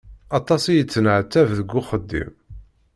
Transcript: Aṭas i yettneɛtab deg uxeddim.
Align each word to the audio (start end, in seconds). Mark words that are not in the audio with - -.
Aṭas 0.37 0.63
i 0.67 0.73
yettneɛtab 0.77 1.47
deg 1.57 1.69
uxeddim. 1.79 2.31